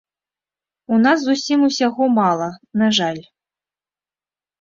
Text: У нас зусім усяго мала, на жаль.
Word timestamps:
У 0.95 0.97
нас 1.05 1.17
зусім 1.25 1.59
усяго 1.67 2.03
мала, 2.19 2.47
на 2.83 2.87
жаль. 2.99 3.21